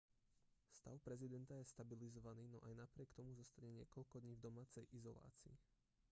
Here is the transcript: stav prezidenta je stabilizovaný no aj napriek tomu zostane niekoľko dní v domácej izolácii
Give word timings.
stav 0.77 0.99
prezidenta 1.07 1.57
je 1.57 1.67
stabilizovaný 1.71 2.45
no 2.53 2.59
aj 2.67 2.73
napriek 2.81 3.13
tomu 3.17 3.31
zostane 3.41 3.69
niekoľko 3.79 4.15
dní 4.25 4.33
v 4.35 4.45
domácej 4.49 4.85
izolácii 4.99 5.53